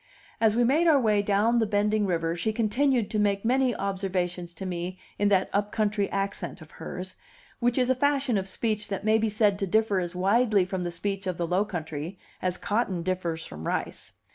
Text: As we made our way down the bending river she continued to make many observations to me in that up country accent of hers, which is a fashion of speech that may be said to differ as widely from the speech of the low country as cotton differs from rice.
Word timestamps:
As 0.39 0.55
we 0.55 0.63
made 0.63 0.87
our 0.87 0.99
way 0.99 1.21
down 1.21 1.59
the 1.59 1.67
bending 1.67 2.07
river 2.07 2.35
she 2.35 2.51
continued 2.51 3.11
to 3.11 3.19
make 3.19 3.45
many 3.45 3.75
observations 3.75 4.51
to 4.55 4.65
me 4.65 4.97
in 5.19 5.29
that 5.29 5.47
up 5.53 5.71
country 5.71 6.09
accent 6.09 6.59
of 6.59 6.71
hers, 6.71 7.17
which 7.59 7.77
is 7.77 7.91
a 7.91 7.93
fashion 7.93 8.35
of 8.35 8.47
speech 8.47 8.87
that 8.87 9.05
may 9.05 9.19
be 9.19 9.29
said 9.29 9.59
to 9.59 9.67
differ 9.67 9.99
as 9.99 10.15
widely 10.15 10.65
from 10.65 10.83
the 10.83 10.89
speech 10.89 11.27
of 11.27 11.37
the 11.37 11.45
low 11.45 11.63
country 11.63 12.17
as 12.41 12.57
cotton 12.57 13.03
differs 13.03 13.45
from 13.45 13.67
rice. 13.67 14.13